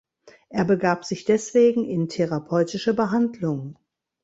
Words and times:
Er 0.49 0.65
begab 0.65 1.05
sich 1.05 1.25
deswegen 1.25 1.85
in 1.85 2.09
therapeutische 2.09 2.95
Behandlung. 2.95 3.77